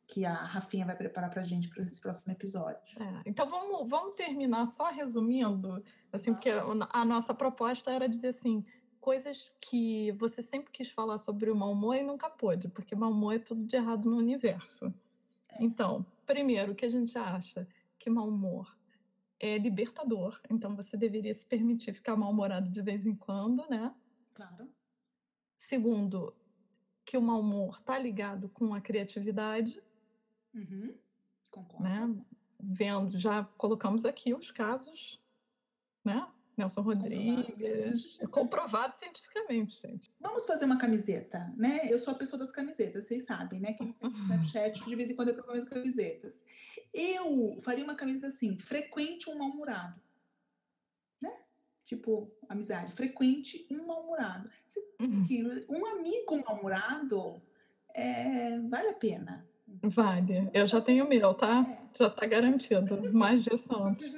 [0.07, 3.01] que a Rafinha vai preparar para a gente para esse próximo episódio.
[3.01, 8.63] É, então vamos, vamos terminar só resumindo, assim, porque a nossa proposta era dizer assim,
[8.99, 13.11] coisas que você sempre quis falar sobre o mau humor e nunca pôde, porque mau
[13.11, 14.93] humor é tudo de errado no universo.
[15.49, 15.63] É.
[15.63, 18.77] Então, primeiro, o que a gente acha que mau humor
[19.39, 23.93] é libertador, então você deveria se permitir ficar mal-humorado de vez em quando, né?
[24.33, 24.69] Claro.
[25.57, 26.33] Segundo,
[27.05, 29.81] que o mau humor está ligado com a criatividade.
[30.53, 30.95] Uhum.
[31.51, 31.83] Concordo.
[31.83, 32.15] Né?
[32.59, 35.19] Vendo, já colocamos aqui os casos,
[36.03, 36.25] né?
[36.55, 38.17] Nelson Rodrigues.
[38.21, 40.11] É comprovado cientificamente, gente.
[40.19, 41.91] Vamos fazer uma camiseta, né?
[41.91, 43.73] Eu sou a pessoa das camisetas, vocês sabem, né?
[43.73, 46.41] Quem segue no Snapchat, de vez em quando eu proponho camisetas.
[46.93, 49.99] Eu faria uma camisa assim, frequente um mal-humorado.
[51.95, 54.49] Tipo, amizade, frequente um mal-humorado.
[54.99, 55.25] Uhum.
[55.69, 57.39] Um amigo mal-humorado
[57.93, 59.47] é, vale a pena.
[59.83, 60.49] Vale.
[60.53, 61.63] Eu já tenho o meu, tá?
[61.67, 61.97] É.
[61.97, 63.13] Já tá garantido.
[63.13, 64.13] Mais de Santos.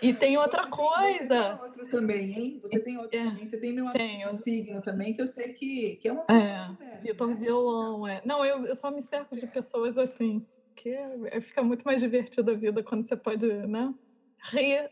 [0.00, 1.58] E tem outra você coisa.
[1.58, 2.60] Tem, você tem outro também, hein?
[2.62, 3.46] Você tem outro é, também.
[3.46, 4.30] Você tem meu tenho.
[4.30, 6.78] signo também, que eu sei que, que é uma pessoa.
[6.80, 7.34] É, Vitor né?
[7.34, 8.22] Violão, é.
[8.24, 12.52] Não, eu, eu só me cerco de pessoas assim, que é, fica muito mais divertida
[12.52, 13.92] a vida quando você pode, né?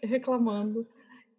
[0.02, 0.86] Reclamando.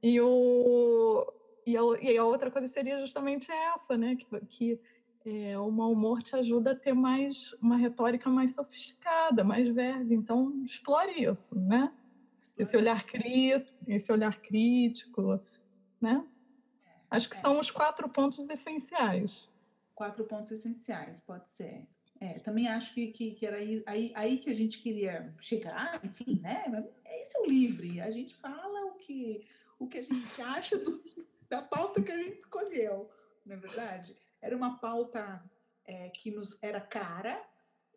[0.01, 1.34] E, o,
[1.65, 4.15] e, a, e a outra coisa seria justamente essa, né?
[4.15, 4.80] Que, que
[5.25, 10.13] é, o mau humor te ajuda a ter mais uma retórica mais sofisticada, mais verve.
[10.13, 11.91] Então, explore isso, né?
[12.58, 15.39] esse olhar crítico, esse olhar crítico,
[16.01, 16.25] né?
[17.10, 17.39] Acho que é.
[17.39, 19.51] são os quatro pontos essenciais.
[19.93, 21.88] Quatro pontos essenciais, pode ser.
[22.19, 25.99] É, também acho que, que, que era aí, aí, aí, que a gente queria chegar,
[26.04, 26.88] enfim, né?
[27.26, 29.44] Esse é livre, a gente fala o que,
[29.80, 31.04] o que a gente acha do,
[31.50, 33.10] da pauta que a gente escolheu,
[33.46, 34.16] não é verdade?
[34.42, 35.44] Era uma pauta
[35.86, 37.44] é, que nos era cara,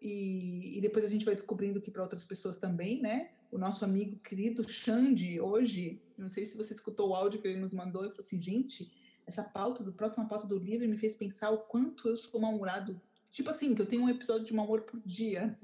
[0.00, 3.32] e, e depois a gente vai descobrindo que para outras pessoas também, né?
[3.50, 7.60] o nosso amigo querido Xande, hoje, não sei se você escutou o áudio que ele
[7.60, 8.90] nos mandou, ele falou assim, gente,
[9.26, 13.00] essa pauta, do próxima pauta do livro me fez pensar o quanto eu sou mal-humorado.
[13.30, 15.58] Tipo assim, que eu tenho um episódio de mau humor por dia.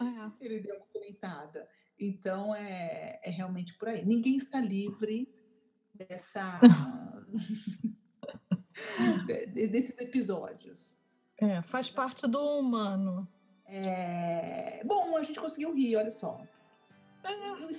[0.00, 0.44] Ah, é.
[0.44, 1.68] Ele deu uma comentada.
[1.98, 4.04] Então, é, é realmente por aí.
[4.04, 5.32] Ninguém está livre
[5.94, 6.60] dessa...
[9.54, 10.98] desses episódios.
[11.38, 13.28] É, faz parte do humano.
[13.66, 14.82] É...
[14.84, 16.40] Bom, a gente conseguiu rir, olha só.
[17.24, 17.70] Eu,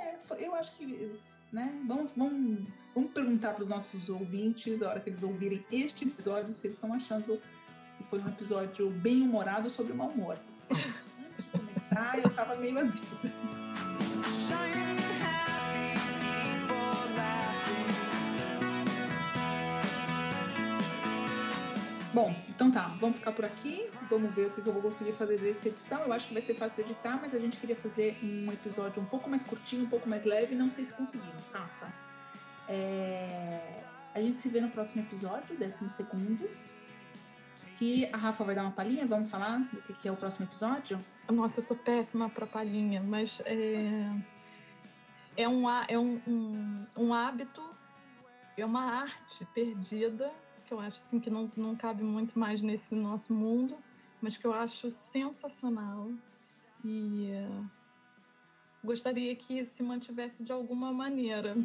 [0.00, 1.12] É, eu acho que,
[1.52, 1.82] né?
[1.86, 6.52] Vamos, vamos, vamos perguntar para os nossos ouvintes, a hora que eles ouvirem este episódio,
[6.52, 7.40] se eles estão achando
[7.96, 10.38] que foi um episódio bem humorado sobre o mau humor.
[10.70, 13.43] Antes de começar, eu estava meio azeda.
[22.74, 26.02] Tá, vamos ficar por aqui, vamos ver o que eu vou conseguir fazer dessa edição.
[26.02, 29.00] Eu acho que vai ser fácil de editar, mas a gente queria fazer um episódio
[29.00, 31.94] um pouco mais curtinho, um pouco mais leve, não sei se conseguimos, Rafa.
[32.68, 33.84] É...
[34.12, 36.50] A gente se vê no próximo episódio, décimo segundo,
[37.76, 41.04] que a Rafa vai dar uma palhinha, vamos falar do que é o próximo episódio?
[41.30, 44.10] Nossa, eu sou péssima para palhinha, mas é,
[45.36, 47.62] é, um, é um, um, um hábito,
[48.56, 50.32] é uma arte perdida
[50.64, 53.76] que eu acho assim, que não, não cabe muito mais nesse nosso mundo,
[54.20, 56.10] mas que eu acho sensacional.
[56.84, 57.70] E uh,
[58.82, 61.56] gostaria que se mantivesse de alguma maneira.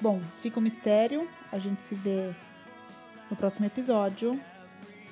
[0.00, 1.28] Bom, fica o mistério.
[1.52, 2.34] A gente se vê
[3.30, 4.40] no próximo episódio.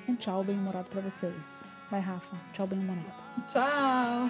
[0.07, 1.63] Um tchau bem-humorado para vocês.
[1.89, 2.37] Vai, Rafa.
[2.53, 3.23] Tchau, bem-humorado.
[3.47, 4.29] Tchau.